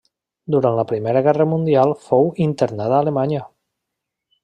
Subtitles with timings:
[0.55, 3.47] Durant la Primera Guerra Mundial fou internat a Alemanya.